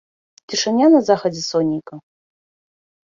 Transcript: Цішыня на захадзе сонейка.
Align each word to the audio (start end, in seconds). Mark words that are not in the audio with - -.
Цішыня 0.53 0.87
на 0.93 1.01
захадзе 1.09 1.43
сонейка. 1.51 1.95